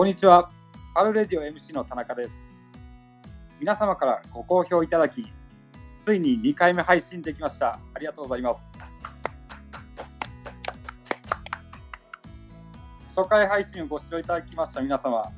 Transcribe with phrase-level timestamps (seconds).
[0.00, 0.50] こんにちは。
[0.94, 2.42] パルレディオ MC の田中です。
[3.58, 5.30] 皆様からご好評いただき、
[5.98, 7.78] ついに2回目配信できました。
[7.92, 8.72] ありがとうございます。
[13.14, 15.30] 初回配信をご視聴いただきました皆様、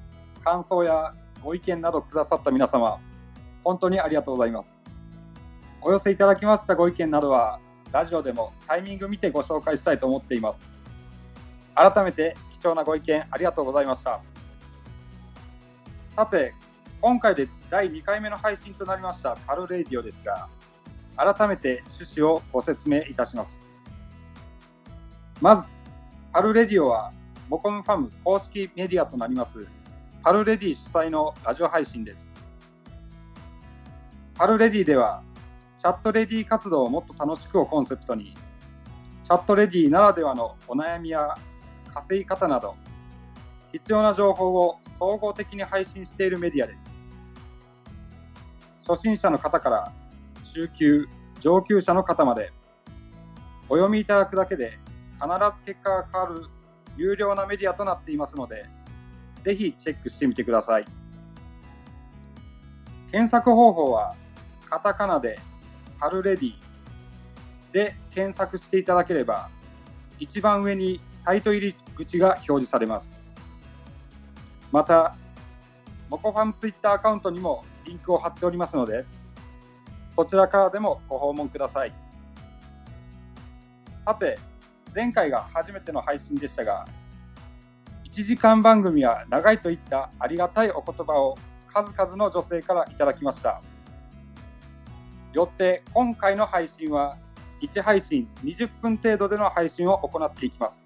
[0.45, 3.01] 感想やご意見などくださった皆様、
[3.65, 4.85] 本当にありがとうございます。
[5.81, 7.59] お寄せいただきましたご意見などは、
[7.91, 10.63] ラジオでもタイミング見てご紹介したいと思っています。
[11.75, 14.21] 改めて貴重なご意見ありがとうございました。
[16.15, 16.53] さて、
[17.01, 20.47] 今回で第2回目の配信となりましたパルレディオですが、
[21.17, 23.71] 改めて趣旨をご説明いたします。
[25.41, 25.67] まず、
[26.31, 27.15] パルレディオは
[27.49, 29.67] モコムファム公式メディアとなります
[30.23, 32.31] パルレディ主催のラジオ配信です。
[34.35, 35.23] パルレディでは、
[35.79, 38.35] チャットレディ活動をもっと楽しくをコンセプトに、
[39.25, 41.39] チャットレディならではのお悩みや
[41.95, 42.77] 稼ぎ方など、
[43.73, 46.91] 必要な情報を総合的に配信しているメディアです。
[48.87, 49.93] 初心者の方から
[50.53, 51.07] 中級、
[51.41, 52.53] 上級者の方まで、
[53.69, 54.79] お読みいただくだけで
[55.15, 56.47] 必ず結果が変わる
[56.97, 58.67] 有料なメディアとなっていますので、
[59.41, 60.85] ぜひチェックしてみてください。
[63.11, 64.15] 検索方法は、
[64.69, 65.39] カタカナで、
[65.99, 66.55] パルレディ
[67.73, 69.49] で検索していただければ、
[70.19, 73.22] 一番上にサイト入り口が表示されます。
[74.73, 75.15] また、
[76.09, 79.05] モコファムツイッターアカウントにもリンクを貼っておりますので、
[80.09, 81.93] そちらからでもご訪問ください。
[83.99, 84.39] さて、
[84.95, 86.87] 前回が初めての配信でしたが、
[88.05, 91.37] 1時間番組は長いといったありがたいお言葉を
[91.73, 93.63] 数々の女性からいただきました。
[95.33, 97.17] よって今回の配信は
[97.63, 100.85] 1配信20分程度での配信を行っていきます。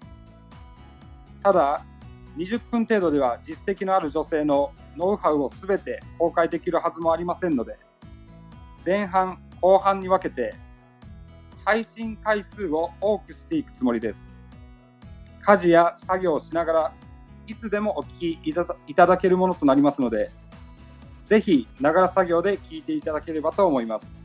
[1.43, 1.83] ただ、
[2.37, 7.77] 20分程度では実績のある女性のノウハウをすべて公開できるはずもありませんので、
[8.85, 10.55] 前半、後半に分けて
[11.65, 14.37] 配信回数を多くしていくつもりです。
[15.41, 16.93] 家事や作業をしながら
[17.47, 18.51] いつでもお聞き
[18.85, 20.29] いただけるものとなりますので、
[21.25, 24.15] ぜひ、ながら作業で聞いていただければと思います。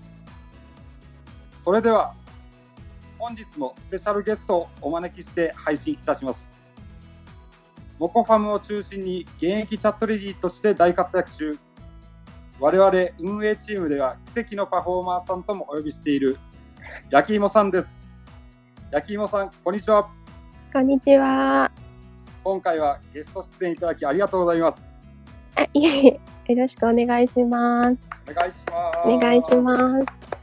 [1.59, 2.15] それでは、
[3.19, 6.52] 本日もスペシャルゲストをお招きして配信いたします。
[7.99, 11.59] モコファムを中心に現役チャットレディとして大活躍中、
[12.59, 16.39] 我々運営チームでは奇跡のパフォーマーさんともお呼びしている
[17.11, 18.01] 焼き芋さんです。
[18.91, 20.09] 焼き芋さん、こんにちは。
[20.73, 21.71] こんにちは。
[22.43, 24.97] 今回はゲスト出演いただきありがとうございます。
[25.55, 27.99] あ、いえいえ、よろしくお願いします。
[28.31, 28.99] お願いします。
[29.05, 30.42] お願いします。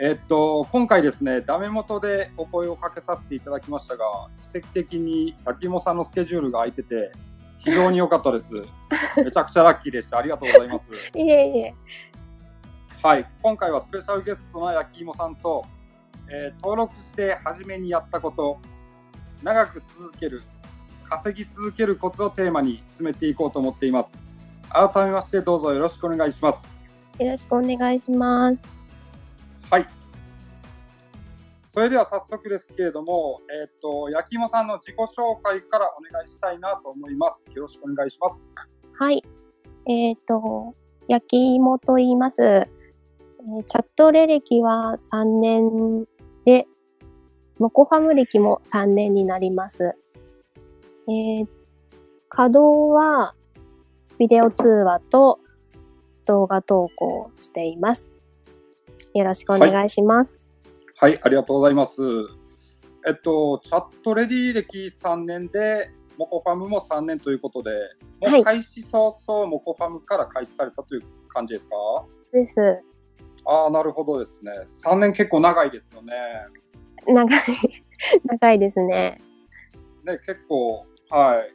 [0.00, 4.04] えっと、今回ですね、ダメ元でお声をかけさせていただきましたが、
[4.52, 7.10] 奇跡的に焼き芋さんのスケジュールが空いてて、
[7.58, 8.52] 非常に良かったです。
[9.16, 10.18] めちゃくちゃラッキーでした。
[10.18, 10.88] ありがとうございます。
[11.18, 11.74] いえいえ、
[13.02, 15.64] はい、今回はスペシャルゲストの焼き芋さんと、
[16.28, 18.58] えー登録して初めにやったこと、
[19.42, 20.42] 長く続ける、
[21.08, 24.12] 稼ぎ続けるコツをテーマに進めていこうと思っています。
[24.70, 26.78] 改めましてどうぞよろしくお願いします。
[27.18, 28.77] よろしくお願いします。
[29.70, 29.86] はい。
[31.60, 37.50] それでは早速ですけれども、えっ、と、焼き芋さんの自己紹介からお願いしたいなと思います。
[37.54, 38.54] よろしくお願いします。
[38.94, 39.22] はい。
[39.86, 40.74] えっ、と、
[41.06, 42.42] 焼き芋と言います。
[42.42, 46.06] えーチャット履歴は3年
[46.44, 46.66] で、
[47.58, 49.94] モコファム歴も3年になります。
[51.08, 51.46] えー
[52.30, 53.34] 稼働は
[54.18, 55.40] ビデオ通話と
[56.26, 58.17] 動画投稿をしています。
[59.18, 60.50] よろしくお願いします。
[60.96, 62.00] はい、ありがとうございます。
[63.06, 67.70] えっと、チャットレディ歴3年で、モコファムも3年ということで、
[68.20, 71.74] もはいう開始早々、モコファムから開始されたという感じですか？
[72.32, 72.82] です。
[73.44, 74.52] ああ、なるほどですね。
[74.84, 76.12] 3年結構長いですよね。
[77.06, 77.40] 長い、
[78.24, 79.20] 長いですね。
[80.04, 81.54] ね、結構、はい。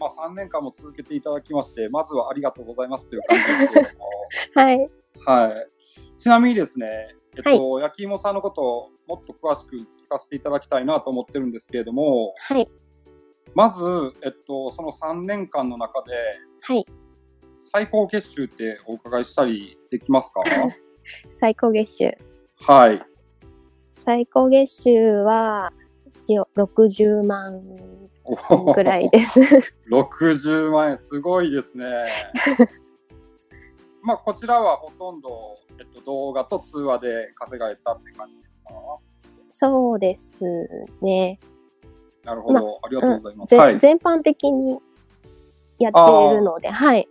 [0.00, 4.06] まあ、3年間も続けていただきまして、まずはありがとうございますという感じですけれども、
[4.54, 4.90] はい。
[5.26, 5.68] はい。
[6.18, 12.68] ちなみにですね、えっと、焼き芋さんのことをもっと詳しく聞かせていただきたいなと思ってるんですけれども、はい。
[13.54, 13.80] まず、
[14.22, 16.12] えっと、その3年間の中で、
[16.60, 16.84] はい。
[17.56, 20.42] 最高月収ってお伺いしたりできますか？
[21.30, 22.12] 最高月収。
[22.60, 23.02] はい。
[23.96, 25.72] 最高月収は、
[26.22, 27.62] 一応60万
[28.50, 29.40] おぐらいです。
[29.90, 31.86] 60万円、すごいですね。
[34.02, 38.70] まあ、こちらはほとんど、えっと、動画と通話で稼がれたって感じですか？
[39.50, 40.38] そうです
[41.00, 41.38] ね。
[42.24, 43.50] なるほど、ありがとうございます。
[43.50, 43.78] ぜはい。
[43.78, 44.78] 全般的に
[45.78, 45.98] やって
[46.32, 47.08] いるので、はい。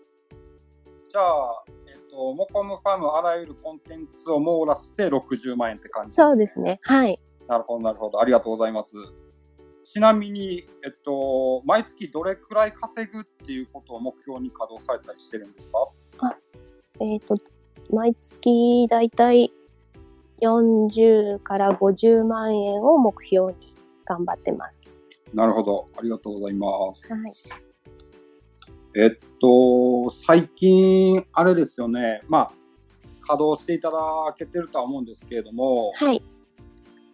[1.10, 6.80] じゃあ、えっと、モコムファームあらゆるコンテンツを網羅して60万円って感じそうですね。
[6.84, 7.20] はい。
[7.48, 8.20] なるほど、なるほど。
[8.22, 8.96] ありがとうございます。
[9.84, 15.88] ちなみに、えっと、毎月どれくらい稼ぐっていうことを目標に稼働されたりしてるんですか？
[17.00, 17.36] えっ、と、
[17.92, 19.52] 毎月だいたい
[20.42, 23.74] 40から50万円を目標に
[24.06, 24.84] 頑張ってます。
[25.34, 25.90] なるほど。
[25.98, 27.14] ありがとうございます。
[27.14, 27.34] はい。
[28.96, 32.22] えっと、最近、あれですよね。
[32.28, 32.52] まあ、
[33.22, 33.98] 稼働していただ
[34.38, 36.24] けてるとは思うんですけれども、はい。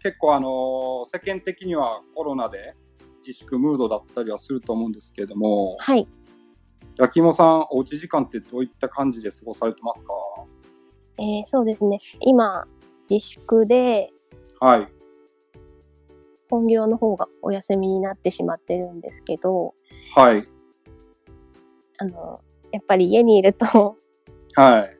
[0.02, 2.74] 結構あの、世間的にはコロナで
[3.26, 6.06] 自粛ムードだったりはすると思うんですけれども、はい。
[6.96, 10.12] 焼き芋さん、おうち時間ってどういった感じで過ごされてますか？
[11.18, 11.98] えーそうですね。
[12.20, 12.66] 今、
[13.08, 14.10] 自粛で
[14.60, 14.88] はい。
[16.50, 19.74] 本業の方がお休みになってしまってるんですけど、
[20.14, 20.46] はい。
[21.98, 22.40] あの、
[22.72, 23.96] やっぱり家にいると
[24.54, 24.98] はい。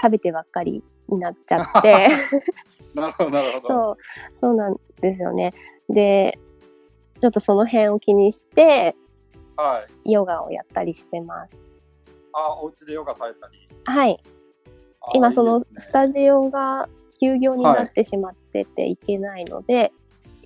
[0.00, 2.08] 食べてばっかりになっちゃって、
[2.94, 3.66] なるほど、なるほど。
[3.68, 3.96] そう、
[4.36, 5.52] そうなんですよね。
[5.88, 6.38] で、
[7.20, 8.96] ちょっとその辺を気にして、
[9.56, 10.12] はい。
[10.12, 11.68] ヨガをやったりしてます。
[12.32, 13.68] あ、お家でヨガされたり？
[13.84, 14.22] はい。
[15.02, 16.88] あ今そのスタジオが
[17.20, 19.92] 休業になってしまってていけないので、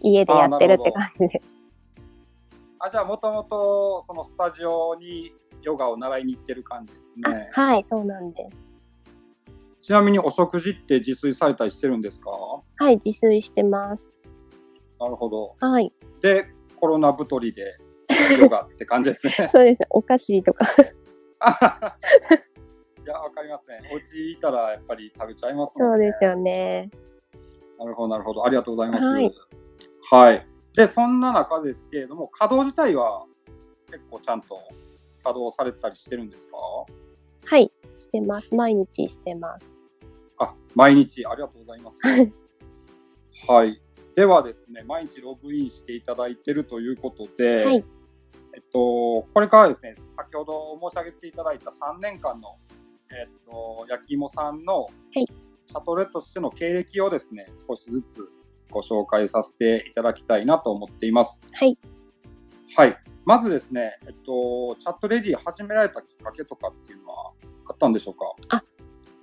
[0.01, 1.55] 家でやってるって感じです。
[2.79, 7.49] あ、じゃあ、もともと、そのスタジオにヨガを習いに行ってる感じですあね。
[7.53, 8.56] はい、そうなんです。
[9.81, 12.31] ちなみに、お食事って自炊されたりしてるんですか？
[12.31, 14.19] はい、自炊してます。
[15.01, 15.56] なるほど。
[15.61, 16.47] はい、で、
[16.77, 17.79] コロナ太りで
[18.39, 19.47] ヨガって感じですね。
[19.49, 19.87] そうですね。
[19.91, 20.67] お菓子とか。
[23.05, 23.81] いや、わかりますね。
[23.93, 26.06] お家いたらやっぱり食べちゃいますもんね。
[26.06, 26.91] そうですよね。
[27.79, 28.45] なるほど、なるほど。
[28.47, 29.05] ありがとうございます。
[29.05, 29.35] はい。
[30.11, 30.47] はい。
[30.75, 33.25] で、そんな中ですけれども、稼働自体は
[33.91, 34.56] 結構ちゃんと
[35.23, 36.56] 稼働されたりしてるんですか？
[37.47, 38.55] はい、してます。
[38.55, 39.67] 毎日してます。
[40.39, 42.01] あ、毎日ありがとうございます。
[43.47, 43.81] はい。
[44.17, 47.85] ではですね、毎日ログインしていただいているということで、はい
[48.55, 52.56] えっと、これからですね、先ほど申し上げていただいた3年間の、
[53.11, 55.27] えっと、焼き芋さんの、い
[55.67, 58.29] シャトレとしての経歴をですね、少しずつ
[58.71, 61.41] ご紹介させていただきたいなと思っています。
[61.53, 61.79] はい。
[62.77, 62.97] はい。
[63.25, 67.33] まずですね、えっと、チャットレディ始められたきっかけとかっていうのは
[67.69, 68.15] あったんでしょう
[68.49, 68.62] か？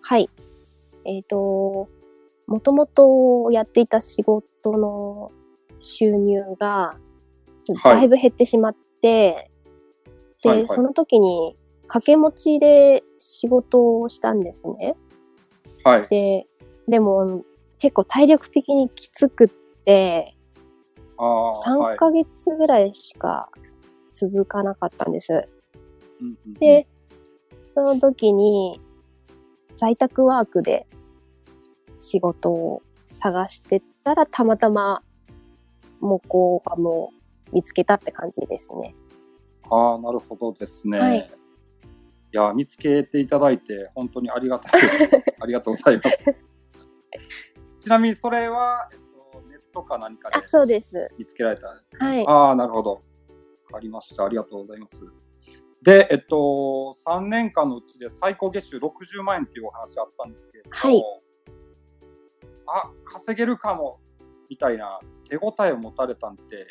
[0.02, 0.30] はい。
[1.06, 1.88] えっ、と、
[2.48, 5.32] もともとやっていた仕事の
[5.80, 6.98] 収入が、
[7.84, 9.52] だいぶ減ってしまって、
[10.42, 11.56] で、はいはいその時に
[11.92, 14.96] 掛け持ちで仕事をしたんですね。
[15.84, 16.08] はい。
[16.10, 16.48] で、
[16.88, 17.44] でも
[17.80, 19.48] 結構体力的にきつくっ
[19.84, 20.38] て、
[21.18, 23.50] ああ、はい3ヶ月ぐらいしか
[24.14, 25.34] 続かなかったんです。
[25.34, 26.88] うんうんうんで、
[27.66, 28.80] その時に
[29.76, 30.88] 在宅ワークで
[31.98, 32.84] 仕事を
[33.16, 35.04] 探してたらたまたま
[36.00, 37.10] モコファムを
[37.52, 38.96] 見つけたって感じですね。
[39.70, 40.98] ああ、なるほどですね。
[40.98, 41.41] はい
[42.34, 44.82] い、や、見つけていただいて、本当にありがたい。
[45.42, 46.36] ありがとうございます。
[47.80, 49.00] ちなみに、それは、えっ
[49.34, 51.10] と、ネットか何かであ、そうです。
[51.18, 52.08] 見つけられたんですね。
[52.08, 52.94] はいああ、なるほど。
[52.94, 53.00] わ
[53.74, 54.26] かりました。
[54.26, 55.06] ありがとうございます。
[55.82, 56.36] で、えっと、
[57.06, 61.04] 3年間のうちで最高月収60万円っていうお話あったんですけれども、はい
[62.68, 64.00] あ、稼げるかも、
[64.50, 66.68] みたいな手応えを持たれたんで、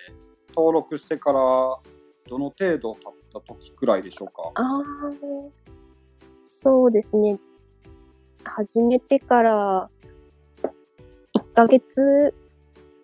[0.55, 4.51] 登録してからどの程度経った時くらいでしょうか？
[4.55, 4.83] ああ、
[6.47, 7.39] そうですね。
[8.45, 9.91] 始めてから
[11.37, 12.35] 1ヶ月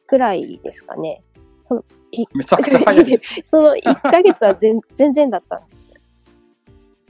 [0.07, 1.23] くらいですかね。
[1.63, 3.43] その、いめちゃくちゃ早いです。
[3.47, 5.93] その1ヶ月は全 全然だったんです。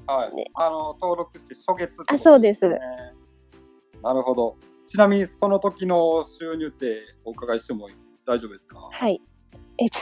[0.07, 0.51] はいね。
[0.55, 2.79] あの、登録して初月ってことあそうですね。
[4.03, 4.57] なるほど。
[4.87, 7.89] ちなみにその時の収入ってお伺いしても
[8.25, 8.79] 大丈夫ですか？
[8.93, 9.21] はい。
[9.79, 9.97] えっと、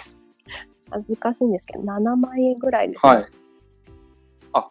[0.91, 3.13] 恥ずかしいんですけど、7万円ぐらいです、ね。
[3.13, 3.29] はい。
[4.53, 4.71] あ、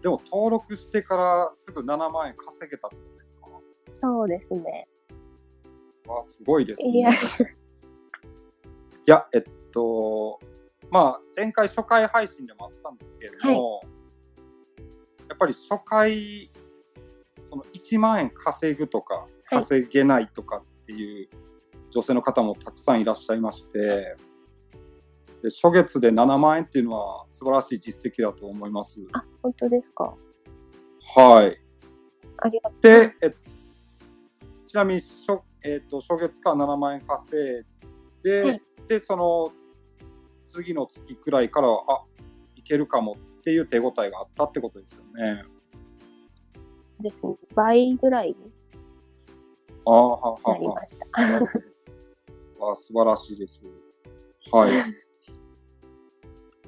[0.00, 3.46] でも登録してからすぐ7万円稼げたってことですか？
[3.90, 4.88] そうですね。
[6.06, 6.88] わすごいですね。
[6.88, 7.14] いやい
[9.06, 9.42] や、えっ
[9.72, 10.40] と、
[10.90, 13.82] まあ、前回初回配信でもあったんですけれども、
[15.28, 16.50] やっぱり初回、
[17.48, 21.28] その1万円稼ぐとか、はい稼げないとかっていう
[21.90, 24.16] 女性の方もたくさんいらっしゃいまして、
[25.42, 29.00] で初月で7万円っていうのは素晴らしい実績だと思います。
[29.12, 30.14] あ、本当ですか？
[31.16, 31.60] はい。
[32.38, 32.80] ありがとう。
[32.82, 33.34] で、え
[34.66, 37.64] ちなみに初,、えー、と初月から7万円稼い
[38.22, 39.52] で、はいでその
[40.44, 42.04] 次の月くらいからはあ
[42.56, 45.42] いけるかもっっていう手応えがあったってことですよね。
[47.00, 47.34] ですね。
[47.56, 48.36] 倍ぐらいに
[49.84, 51.22] ああ、はははなりました。
[51.22, 51.58] なるほ
[52.66, 53.64] どあ素晴らしいです。
[54.52, 54.70] はい。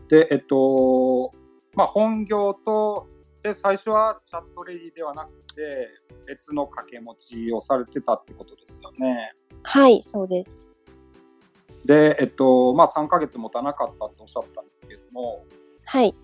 [0.09, 1.33] で、えっと、
[1.75, 3.09] まあ、本業と、
[3.43, 5.89] で、最初はチャットレディではなくて、
[6.27, 9.35] 別の掛け持ちをされてたってことですよね。
[9.63, 10.69] はい、そうです。
[11.85, 15.45] で、えっと、まあ、3ヶ月持たなかったっておっしゃったんですけども、
[15.85, 16.15] はい。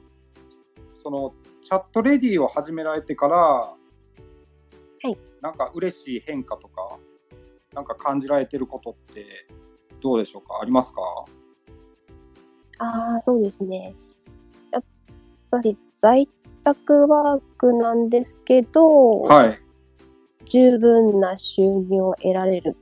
[1.02, 3.76] その、チャットレディを始められてから、は
[5.04, 5.18] い。
[5.42, 6.98] なんか嬉しい変化とか、
[7.74, 9.46] なんか感じられてることって、
[10.00, 10.58] どうでしょうか？
[10.60, 11.00] ありますか？
[12.80, 13.94] ああ、そうですね。
[14.72, 14.82] やっ
[15.50, 16.26] ぱり在
[16.64, 19.60] 宅ワークなんですけど、はい。
[20.46, 22.76] 十分な収入を得られる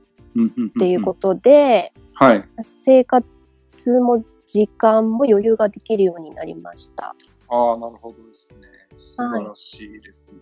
[0.71, 2.45] っていうことで、はい。
[2.63, 7.13] 生生活も時間も余裕ができるようになりました。
[7.49, 8.67] ああ、なるほどですね。
[8.97, 10.39] 素晴らしいですね。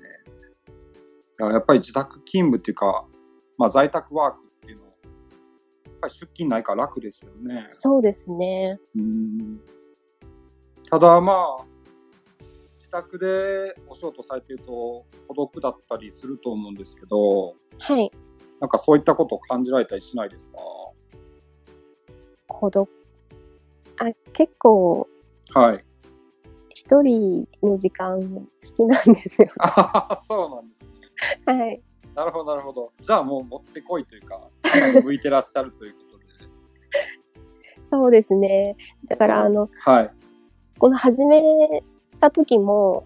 [1.39, 3.05] いややっぱり自宅勤務っていうか、
[3.57, 4.46] まあ、在宅ワーク
[5.99, 7.67] ぱり出勤ないから楽ですよね。
[7.69, 8.79] そうですね。
[8.95, 9.59] うん
[10.89, 11.65] ただまあ、
[12.77, 18.09] 自宅でお仕事されてると孤独だったりすると思うんですけど、はい。
[18.61, 20.57] なんかそういったことを感じられたりしないですか？
[22.47, 22.89] 孤独？
[23.99, 25.07] あ、結構、
[25.53, 25.85] はい。
[26.69, 29.49] 一人の時間好きなんですよ。
[29.59, 30.95] ああ、そうなんですね。
[31.45, 31.81] はい。
[32.17, 32.91] なるほど、なるほど。
[32.99, 34.41] じゃあもう持ってこいというか、
[35.03, 36.25] 向いてらっしゃるということで。
[37.83, 38.75] そうですね。
[39.07, 40.11] だから、あの、はい。
[40.79, 41.43] この始め
[42.19, 43.05] た時も、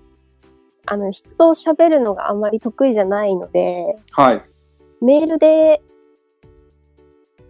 [0.85, 4.45] あの、人と喋るのがあんまり得意じゃないので、はい。
[5.01, 5.81] メールで、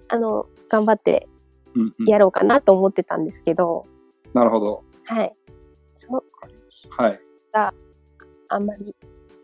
[0.08, 1.28] あの、頑張って
[1.76, 3.86] うんうん、やろうかなと思ってたんですけど、
[4.34, 4.84] なるほど。
[5.06, 5.36] はい。
[5.96, 6.24] その、
[6.98, 7.20] はい。
[8.50, 8.96] あんまり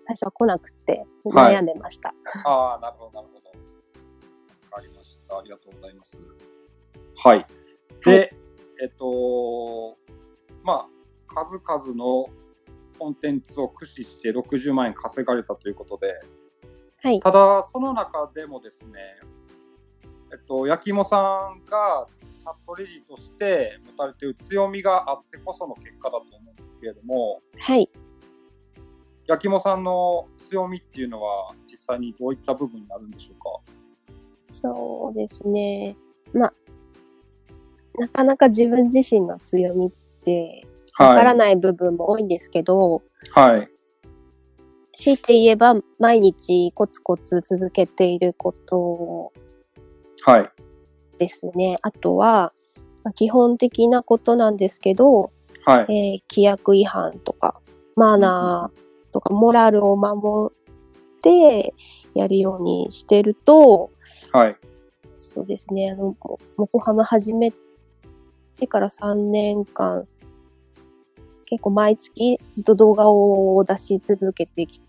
[0.08, 2.14] 最初は来なくて、はい悩んでました。
[2.46, 3.50] ああ、なるほど、なるほど。
[3.50, 5.38] わかりました。
[5.38, 6.22] ありがとうございます。
[7.18, 7.46] はい。
[8.06, 8.30] で、はい
[8.80, 9.98] えっと、
[10.64, 10.88] まあ、
[11.28, 12.30] 数々の
[12.98, 16.20] コンテンツを駆使して60万円稼がれたということで、
[17.02, 17.20] はい。
[17.20, 19.00] ただ、その中でもですね、
[20.32, 21.18] えっと、焼き芋さ
[21.56, 27.90] んがチャットレディとして持たれている強みがあってこその結果だと思うんですけれども、はい。
[29.27, 33.74] 焼き芋さんの強みっていうのは実際にどういった部分になるんでしょうか？
[34.46, 35.98] そうですね。
[36.34, 36.53] まあ、
[38.00, 39.91] なかなか自分自身の強みっ
[40.24, 40.65] て、
[40.98, 41.38] わからい。
[41.38, 43.69] ない部分も多いんですけど、はい。
[44.93, 49.34] 強いて言えば、毎日コツコツ続けていること
[50.24, 50.50] はい。
[51.19, 51.77] ですね。
[51.81, 52.53] あとは、
[53.03, 55.31] まあ基本的なことなんですけど、
[55.65, 55.86] はい。
[55.89, 57.60] えー規約違反とか、
[57.98, 58.87] マナー
[59.18, 61.74] とか、モラルを守って
[62.14, 63.90] やるようにしてると、
[64.32, 64.56] はい。
[65.18, 67.52] そうですね、あの、モモコハム始め
[68.58, 70.08] てから3年間、
[71.46, 74.82] 結構毎月ずっと動画を出し続けてき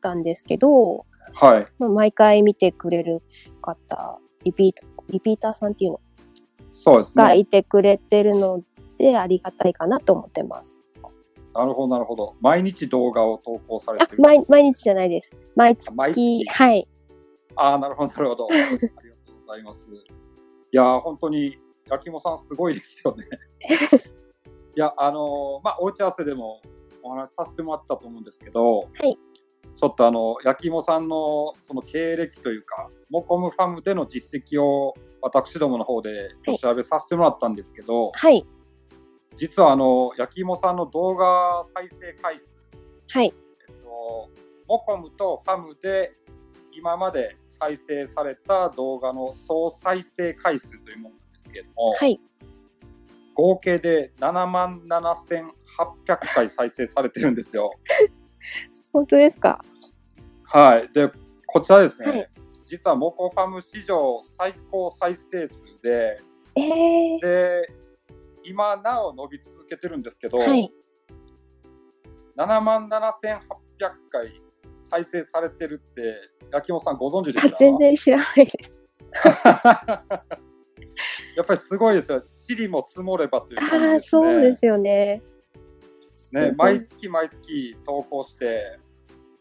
[0.00, 1.66] たんですけど、はい。
[1.78, 3.22] まあ、毎回見てくれる
[3.60, 6.00] 方、リピート、リピーターさんっていうの
[6.70, 7.22] そうですね。
[7.22, 8.62] がいてくれてるの
[8.96, 10.77] でありがたいかなと思ってます。
[11.58, 12.36] なるほど、なるほど。
[12.40, 14.22] 毎日動画を投稿されあて、る。
[14.22, 15.32] 毎毎日じゃないです。
[15.56, 16.88] 毎月、毎月はい。
[17.56, 18.46] ああ、なるほど、なるほど。
[18.54, 18.78] ありが
[19.26, 19.90] とうございます。
[19.90, 19.96] い
[20.70, 21.58] やー、本当に、
[21.90, 23.26] 焼き芋さんすごいですよね。
[24.76, 26.60] いや、あのーまあ、お打ち合わせでも
[27.02, 29.18] お話しさせてもらったと思うんですけど、はい
[29.74, 38.44] ちょっとあの、焼き芋さんのその経歴というか、モコムファムでの実績を私どもの方でお調べさせてもらったんですけど、はい。
[39.38, 42.56] 実はあの、焼き芋さんの動画再生回数、
[43.08, 43.32] はい。
[43.68, 44.30] えっと、
[44.66, 46.12] モコムとファムで
[46.72, 52.20] 今まで再生された動画の総再生回数というものなんですけれども、はい。
[53.34, 57.72] 合計で7万7800回再生されてるんですよ。
[58.92, 59.64] 本当ですか？
[60.42, 60.92] はい。
[60.92, 61.12] で、
[61.46, 62.28] こちらですね、はい
[62.66, 66.20] 実はモコファム史上最高再生数で、
[66.54, 67.72] ええで、
[68.48, 70.72] 今なお伸び続けてるんですけど、はい。
[72.36, 73.40] 7万7800
[74.10, 74.40] 回
[74.80, 76.14] 再生されてるって、
[76.52, 77.54] 焼き芋さんご存知でした？
[77.54, 78.74] あ全然知らないです。
[81.36, 82.24] やっぱりすごいですよ。
[82.48, 84.22] 塵も積もればという感じああ、ですね。
[84.22, 85.22] そうですよね。
[86.32, 88.78] ねい毎月毎月投稿して、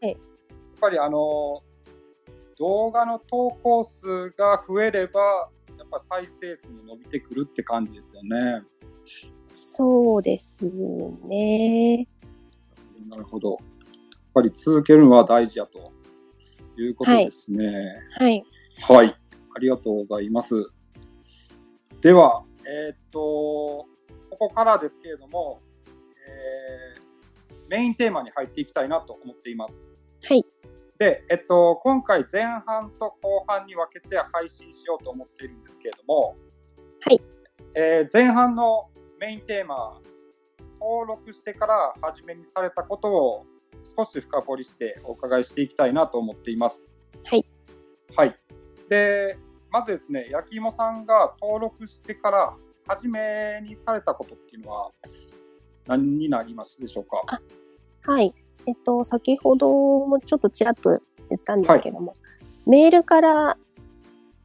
[0.02, 1.64] はいやっぱりあの
[2.60, 8.62] 動画の投稿数が増えれば、やっぱ再生数も伸びてくるって感じですよね。
[9.48, 10.58] そうです
[11.26, 12.08] ね。
[13.10, 13.52] なるほど。
[13.52, 13.60] やっ
[14.34, 15.92] ぱり続けるのは大事やと
[16.78, 17.68] いうことですね。
[18.20, 18.44] はい。
[18.82, 19.18] はい。
[19.56, 20.70] ありがとうございます。
[22.02, 23.88] では、えーっと、こ
[24.38, 25.62] こからですけれども、
[26.28, 27.08] えー
[27.70, 29.84] メインテーマに入っていきたいなと思っています。
[30.24, 30.46] はい。
[30.98, 36.38] で、えっと、今回前半と後半に分けて配信しようと思っているんですけれども、
[37.02, 37.22] はい。
[37.76, 40.00] えー前半のメインテーマ、
[40.80, 43.46] 登録してから始めにされたことを
[43.84, 46.92] 少し深掘りしてお伺いしていきたいなと思っています。
[47.24, 47.46] はい。
[48.16, 48.40] はい。
[48.88, 49.38] で、
[49.72, 52.54] まずですね、焼き芋さんが登録してから
[52.88, 54.92] 始めにされたことっていうのは
[55.88, 57.24] 何になりますでしょうか？
[58.04, 58.34] はい。
[58.68, 59.70] えっと、先ほど
[60.06, 62.14] もちょっとちらっと言ったんですけども、
[62.68, 63.58] メールから、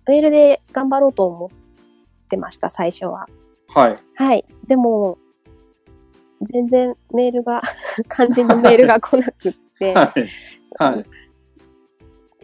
[0.06, 3.28] メールで頑張ろうと思ってました、最初は。
[3.74, 3.98] はい。
[4.14, 4.44] はい。
[4.66, 5.18] でも、
[6.42, 7.62] 全然メールが、
[8.14, 10.28] 肝心のメールが来なくって、 はい。
[10.78, 11.06] はい。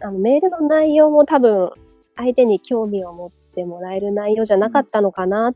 [0.01, 1.71] あのメールの内容も多分、
[2.15, 5.55] 相手に興味を持ってもらえる内容じゃなかったのかなっ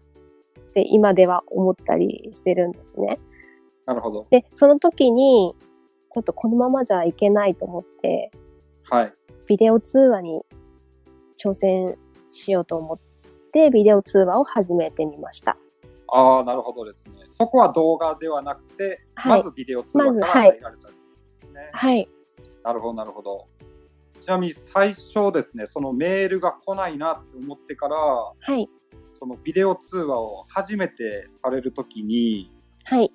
[0.74, 3.18] て今では思ったりしてるんですね。
[3.86, 4.28] なるほど。
[4.30, 5.56] で、その時に、
[6.12, 8.32] ちょっとこのままじゃいけないと思って、
[8.84, 9.14] はい。
[9.48, 10.42] ビデオ通話に
[11.38, 11.98] 挑戦
[12.32, 13.00] しようと思っ
[13.52, 15.58] て、ビデオ通話を始めてみました。
[16.16, 17.26] ああ、なるほどですね。
[17.28, 20.98] そこは動画ではなくて、はいまずビデオ通話から入られたんで
[21.40, 21.70] すね。
[21.74, 22.08] はい。
[22.64, 23.48] なるほど、なるほど。
[24.20, 28.70] ちなみに最初ですね、そのメールが来ないなって思ってから、はい。
[29.10, 32.52] そのビデオ通話を初めてされるときに、
[32.86, 33.12] はい。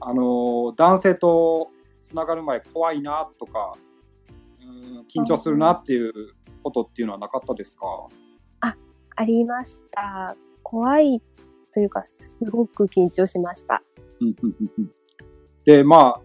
[0.00, 1.70] あのー男性と
[2.00, 3.74] つながる前怖いなとか、
[4.60, 6.12] うん緊張するなっていう
[6.62, 7.86] ことっていうのはなかったですか？
[9.16, 10.36] ありました。
[10.74, 11.22] 怖い
[11.72, 13.80] というか、すごく緊張しました。
[15.64, 16.20] で、まあ、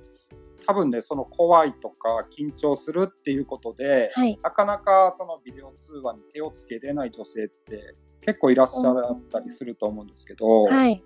[0.66, 4.40] 多分ね、その怖いとか緊張するっていうことで、はい。
[4.42, 11.04] なかなかそのビデオ通話に手をつけれない女性って結構いらっしゃったりすると思うんですけど、はい。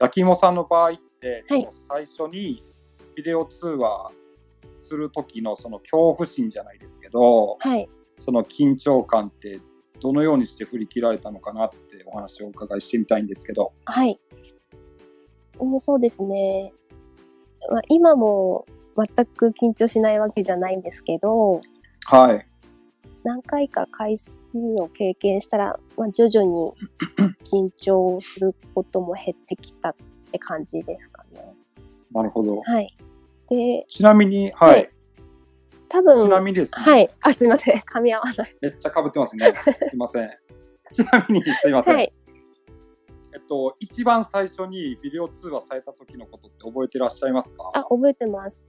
[0.00, 2.64] 焼き芋さんの場合って、そはいの最初に
[3.14, 4.12] ビデオ通話
[4.62, 7.86] する時のその恐怖心じゃないですけど、はい。
[8.16, 9.60] その緊張感って
[10.02, 13.72] どのようにして振り切られたのかなってお話をお伺いしてみたいんですけど。
[13.84, 14.18] はい。
[15.60, 16.72] うんそうですね。
[17.70, 21.60] まあ、今も全く緊張しないわけじゃないんですけど、
[22.04, 22.46] はい。
[23.22, 26.72] 何回か回数を経験したら、まあ、徐々に
[27.44, 29.96] 緊張することも減ってきたっ
[30.32, 31.54] て感じですかね。
[32.12, 32.60] なるほど。
[32.60, 32.96] はい。
[33.48, 34.91] で、ちなみに、はい。
[35.92, 37.10] はい多分、ちなみにですね、はい。
[37.20, 37.76] あ、すいません。
[37.80, 38.56] 噛み合わない。
[38.60, 39.52] めっちゃ被ってますね。
[39.90, 40.30] すいません。
[40.90, 41.94] ちなみに、すいません。
[41.96, 42.12] はい。
[43.34, 47.70] えっと、一番最初にビデオ通話された時のことって覚えてらっしゃいますか？
[47.74, 48.66] あ、覚えてます。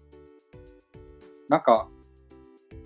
[1.50, 1.90] なんか、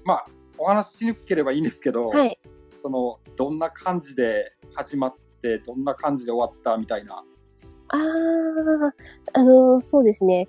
[0.04, 2.40] まあ、お話ししにくければいいんですけど、はい。
[2.82, 7.24] その、どんな感じで始まって、どんな感じで終わったみたいな。
[7.90, 8.00] ああ、
[9.34, 10.48] あの、そうですね。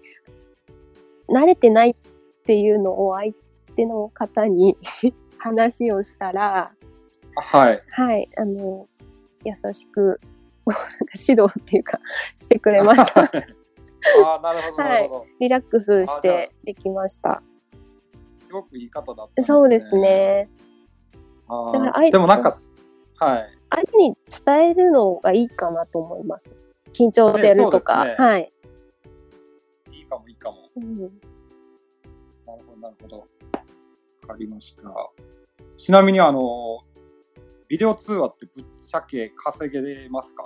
[1.29, 1.95] 慣れてないっ
[2.45, 3.35] ていうのを相
[3.79, 4.77] 手の方に
[5.39, 6.73] 話をしたら、
[7.37, 7.83] あはい。
[7.91, 8.89] はい、あの、
[9.45, 10.21] 優しく、
[11.29, 12.01] 指導っていうか、
[12.37, 13.23] してくれました。
[13.23, 13.29] あ
[14.37, 15.27] あ、なるほど、なるほど。
[15.39, 17.41] リラックスしてできました。
[18.39, 19.47] すごくいい方だったね。
[19.47, 19.97] そうです。
[19.97, 20.51] ね。
[21.47, 22.53] あーだでもなんか、
[23.19, 23.59] はい。
[23.71, 26.53] 相手に伝えるのがいいかなと思います。
[26.93, 28.05] 緊張してるとか。
[28.05, 28.53] ねねはい。
[29.93, 30.69] いいかも、いいかも。
[30.77, 30.99] うん
[32.45, 33.38] なるほど、なるほど。
[34.29, 34.83] わかりました。
[35.77, 36.81] ちなみに、あの、
[37.69, 40.45] ビデオ通話ってぶっちゃけ稼げれますか？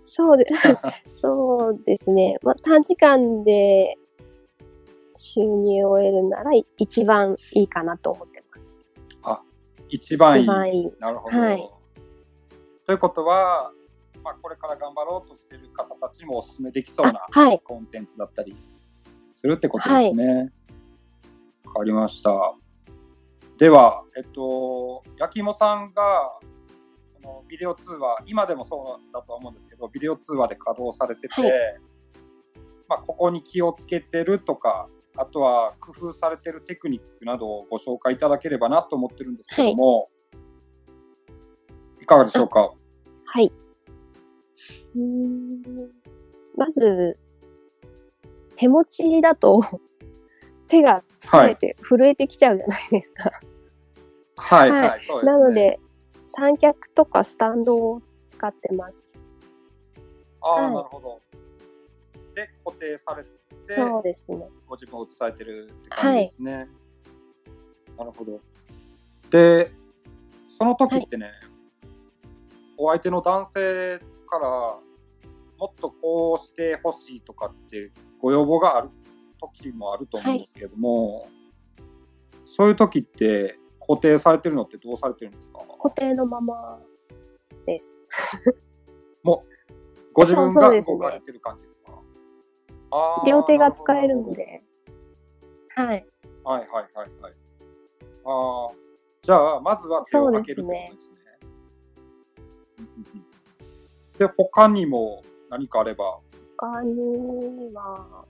[0.00, 0.46] そうで
[1.10, 2.38] そうですね。
[2.42, 3.96] まあ、短時間で
[5.16, 8.76] 収入を得るなら一番いいかなと思ってます。
[9.90, 10.44] 一番いい。
[10.44, 10.92] 一番いい。
[10.98, 11.38] なるほど。
[11.38, 11.70] はい
[12.84, 13.70] ということは、
[14.24, 17.60] まあ、これから頑張ろうとしている方たちにもお勧めできそうなあはい。
[17.60, 18.56] コンテンツだったり
[19.34, 20.50] するってことですね。
[21.68, 22.54] わ、かりました。
[23.58, 26.38] では、えっと、焼き芋さんが、
[27.14, 31.52] そのビデオ通話、今でもそうだとは思うんですけど、ビデオ通話で稼働されてて、はい
[32.88, 40.08] まあ、ここに気をつけてるとか、あとは工夫されてるテクニックなどをご紹介いただければなと思ってるんですけども、
[42.00, 42.72] い、かがでしょうか？
[43.24, 43.52] はい。
[44.96, 45.62] うーん
[46.56, 47.18] まず、
[48.56, 49.60] 手持ちだと
[50.68, 53.30] 手が疲れて震えてきちゃうじゃないですか。
[54.36, 55.32] はい、はいはい、そうですね。
[55.32, 55.80] なので、
[56.24, 59.08] 三脚とかスタンドを使ってます。
[60.40, 61.20] ああ、はいなるほど。
[62.34, 64.48] で、固定されて、そうですね。
[64.66, 66.68] ご自分を伝えてるって感じですね。
[67.96, 68.40] なるほど。
[69.30, 69.72] で、
[70.46, 71.32] その時ってね、
[72.76, 74.48] お相手の男性から
[75.58, 78.90] もっとこうしてほしいとかってご要望がある
[79.40, 81.28] 時もあると思うんですけれども、
[82.44, 85.60] そういう時って固定されてるのってどうされてるんですか？
[85.80, 86.80] 固定のまま
[87.66, 88.02] です。
[89.22, 91.92] ご自分が動かれてる感じですか？
[92.90, 94.64] あー両手が使えるので。
[95.76, 96.06] はい。
[96.42, 97.34] はいはいはいはい。
[98.24, 98.74] ああ、
[99.22, 101.18] じゃあ、まずは手をかけるってことですね。
[104.18, 106.18] で、他にも何かあれば、
[106.56, 108.24] 他には、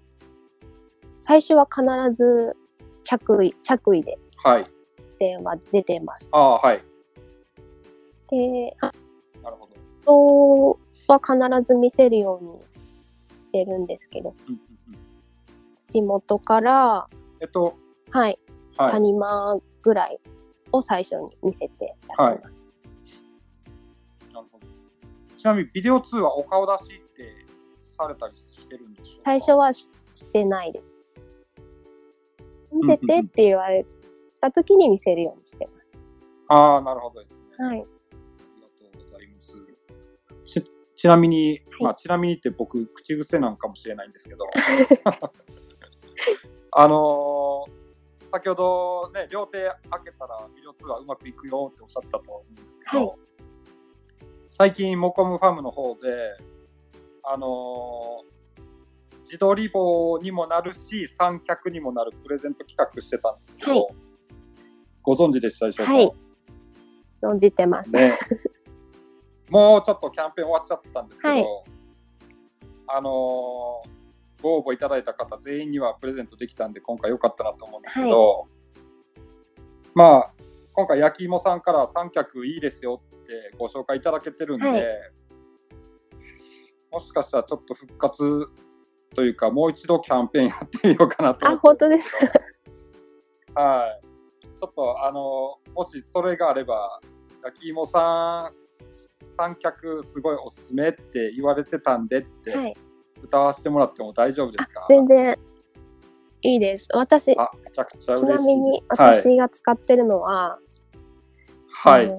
[1.21, 2.57] 最初は必ず
[3.05, 4.71] 着衣、着衣ではい。
[5.19, 6.83] 電話出てますはい。
[8.29, 8.93] で、あ
[9.43, 9.69] なるほ
[10.05, 10.79] ど。
[11.07, 14.69] 人は必ず見せるようにしてるんですけど、うんうんうん
[15.89, 17.09] 口元から、
[17.41, 17.75] えっと、
[18.11, 18.39] はい、
[18.77, 18.91] はい。
[18.93, 20.21] 谷間ぐらい
[20.71, 22.77] を最初に見せてやってます。
[24.35, 24.67] なるほど
[25.39, 27.47] ちなみに、ビデオ通話お顔出しって
[27.97, 29.23] されたりしてるんでしょうか？
[29.23, 30.85] 最初はししてないです。
[32.73, 33.87] 見せてって言われ
[34.41, 35.69] た時に見せるようにして
[36.49, 37.47] ああ、なるほどですね。
[37.51, 37.63] ます。
[37.63, 37.71] はい。
[37.71, 37.93] ありがと
[38.99, 39.55] うございます。
[40.45, 40.65] ち
[40.97, 44.47] ちなみに、いまあ、ちなみにって僕、口癖なんかもしれないんですけど、
[46.73, 47.79] あのー
[48.31, 49.59] 先ほどね、両手
[49.91, 53.19] 開けたらビデオ通話うまくいくよっておっしゃったと思うんですけど、はい
[54.51, 56.01] 最近、モコムファームの方で、
[57.23, 58.38] あのー
[59.29, 63.87] 自撮り棒にもなるし、三脚にもなるプレゼント企画してたんですけど、はい。
[65.03, 66.13] ご存知でしたでしょうか、はい。
[67.21, 67.93] 存じてます。
[67.93, 68.19] ね、
[69.51, 71.47] もうちょっとキャンペーン終わっちゃったんですけど、はい。
[72.87, 73.99] あのー
[74.41, 78.47] ご応募いただいた方全員にはプレゼントできたんで今回良かったなと思うんですけど、
[79.95, 80.31] まあ
[80.75, 84.85] 今回焼き芋さんから三脚いいですよってご紹介いただけてるんで、はい。
[86.93, 88.49] もしかしたらちょっと復活
[89.15, 92.15] というかもう一度キャンペーンやってみようかなと思あ、本当です
[93.55, 93.61] か？
[93.61, 94.01] はい。
[94.59, 97.01] ちょっと、あの、もしそれがあれば、
[97.45, 102.77] 焼き芋さん、三脚すごいおすすめって言われてたんでって、はい。
[103.23, 104.85] 歌わせてもらっても大丈夫ですか？
[104.89, 105.37] 全然
[106.43, 106.89] いいです。
[106.93, 108.29] 私、あ、めちゃくちゃ嬉しいち。
[108.29, 109.15] なみにはい。
[109.17, 110.59] 私が使ってるのは、
[111.71, 112.11] はい。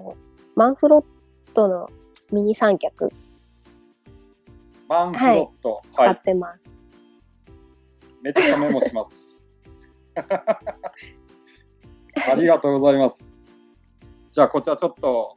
[0.56, 1.90] マンフロットの
[2.32, 3.10] ミニ三脚
[4.88, 5.82] マンフロット。
[5.92, 6.14] 使はい。
[6.14, 6.79] ってます。
[8.22, 9.54] めっちゃメモします。
[10.16, 10.26] あ
[12.36, 13.40] りがとうございます。
[14.32, 15.36] じゃあ、こちらちょっと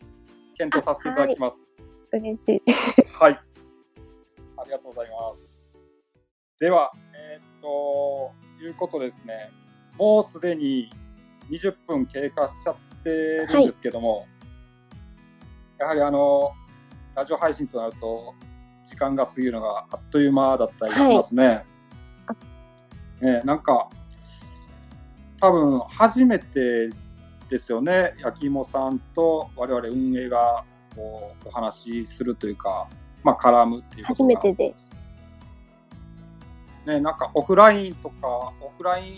[0.57, 1.75] 検討させていただきます。
[2.13, 2.73] 嬉しい。
[3.13, 3.41] はい。
[4.57, 5.53] ありがとうございます。
[6.59, 9.51] では、えーっと、いうことですね。
[9.97, 10.91] もうすでに
[11.51, 14.27] 20分経過しちゃってるんですけども、
[15.79, 16.53] やはりあの、
[17.15, 18.35] ラジオ配信となると、
[18.85, 21.65] 時間が過ぎるのがあっという間だったりしますね。
[23.23, 23.89] ねなんか、
[25.41, 26.91] 多分初めて
[27.49, 30.65] ですよね、焼き芋さんと我々運営が
[30.97, 32.89] こうお話しするというか、
[33.23, 34.91] まあ、絡むっていう初めてです。
[36.87, 38.27] ね、なんかオフラインとか、
[38.61, 39.15] オフライン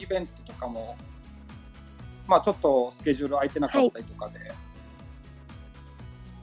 [0.00, 0.96] イベントとかも、
[2.26, 4.38] まあちょっとスケジュール空いてなかったりとかで、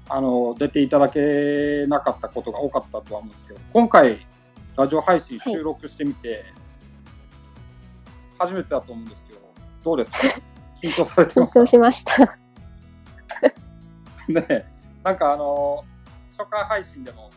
[0.09, 4.25] あの、出ていただけなかったことが多かったとは思うんですけど、今回、
[4.77, 6.45] ラジオ配信収録してみて、
[8.39, 9.39] 初めてだと思うんですけど、
[9.83, 10.17] どうですか？
[10.81, 11.59] 緊張されて緊ました？
[11.61, 12.37] 張しました。
[14.27, 14.65] ね、
[15.03, 15.83] なんかあの
[16.37, 17.29] 初回配信でも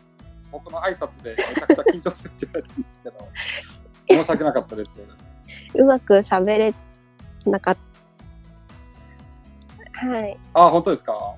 [0.50, 3.28] 僕の挨拶でめちゃくちゃ緊張するって言われたんですけど、
[4.08, 5.00] 申し訳なかったです。
[5.74, 6.74] うまく喋れ
[7.46, 7.76] なかっ
[10.00, 10.06] た。
[10.06, 10.38] はい。
[10.54, 11.34] あ、本当ですか？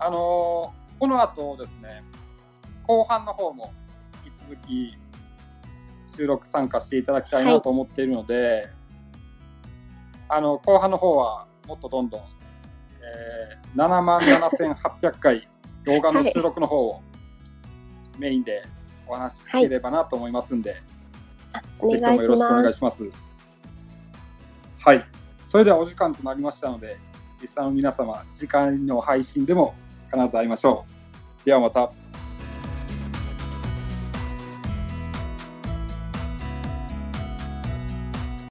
[0.00, 2.02] あのこの後ですね、
[2.86, 3.72] 後半の方も
[4.24, 4.98] 引き続き
[6.16, 8.68] 収録参加していただきたいなと思っているので、
[10.28, 15.48] あの後半の方はもっとどんどん、えー、7万7800回
[15.84, 17.02] 動画の収録の方を
[18.18, 18.62] メインで
[19.06, 20.76] お話しできればなと思いますんで、
[21.78, 22.28] おぜひともよ。
[22.28, 23.10] ろしくお願いします。
[24.78, 25.04] はい。
[25.46, 26.98] それではお時間となりましたので、
[27.40, 29.74] リスナーの皆様、次回の配信でも
[30.12, 30.84] 必ず会いましょ
[31.42, 31.44] う。
[31.44, 32.03] ではまた。